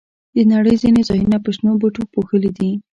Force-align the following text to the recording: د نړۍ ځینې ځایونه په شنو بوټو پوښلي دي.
د 0.35 0.37
نړۍ 0.53 0.75
ځینې 0.83 1.01
ځایونه 1.09 1.37
په 1.41 1.49
شنو 1.55 1.71
بوټو 1.81 2.01
پوښلي 2.13 2.51
دي. 2.57 2.71